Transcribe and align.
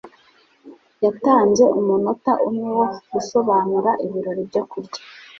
Yatanze 1.03 1.63
umunota 1.79 2.31
umwe 2.47 2.69
wo 2.77 2.87
gusobanura 3.11 3.89
ibirori 4.05 4.41
byo 4.49 4.61
kurya. 4.69 4.99